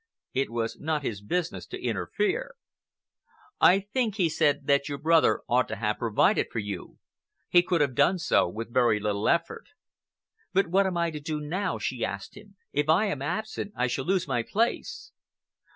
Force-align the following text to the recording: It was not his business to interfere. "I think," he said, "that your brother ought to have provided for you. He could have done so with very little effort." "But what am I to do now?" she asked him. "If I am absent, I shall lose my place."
It 0.33 0.49
was 0.49 0.79
not 0.79 1.03
his 1.03 1.21
business 1.21 1.67
to 1.67 1.79
interfere. 1.79 2.55
"I 3.59 3.81
think," 3.81 4.15
he 4.15 4.29
said, 4.29 4.65
"that 4.65 4.89
your 4.89 4.97
brother 4.97 5.43
ought 5.47 5.67
to 5.67 5.75
have 5.75 5.99
provided 5.99 6.47
for 6.51 6.57
you. 6.57 6.97
He 7.49 7.61
could 7.61 7.81
have 7.81 7.93
done 7.93 8.17
so 8.17 8.49
with 8.49 8.73
very 8.73 8.99
little 8.99 9.29
effort." 9.29 9.67
"But 10.53 10.65
what 10.65 10.87
am 10.87 10.97
I 10.97 11.11
to 11.11 11.19
do 11.19 11.39
now?" 11.39 11.77
she 11.77 12.03
asked 12.03 12.35
him. 12.35 12.55
"If 12.73 12.89
I 12.89 13.05
am 13.05 13.21
absent, 13.21 13.73
I 13.75 13.85
shall 13.85 14.05
lose 14.05 14.27
my 14.27 14.41
place." 14.41 15.11